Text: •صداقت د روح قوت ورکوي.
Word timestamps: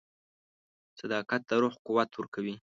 •صداقت 0.99 1.41
د 1.49 1.51
روح 1.61 1.73
قوت 1.85 2.09
ورکوي. 2.15 2.55